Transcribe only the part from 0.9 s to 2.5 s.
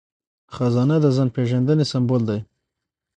د ځان پیژندنې سمبول دی.